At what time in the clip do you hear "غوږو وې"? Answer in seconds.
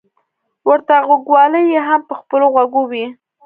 2.53-3.05